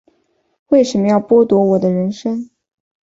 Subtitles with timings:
[0.69, 2.49] 为什么要剥夺我的人生